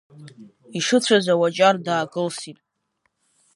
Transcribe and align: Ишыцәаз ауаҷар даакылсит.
Ишыцәаз 0.77 1.25
ауаҷар 1.33 1.75
даакылсит. 1.85 2.57